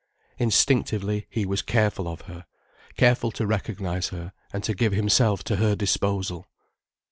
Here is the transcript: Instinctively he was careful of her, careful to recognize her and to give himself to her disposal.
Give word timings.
Instinctively 0.39 1.27
he 1.29 1.45
was 1.45 1.61
careful 1.61 2.07
of 2.07 2.21
her, 2.21 2.47
careful 2.97 3.29
to 3.33 3.45
recognize 3.45 4.07
her 4.07 4.33
and 4.51 4.63
to 4.63 4.73
give 4.73 4.93
himself 4.93 5.43
to 5.43 5.57
her 5.57 5.75
disposal. 5.75 6.47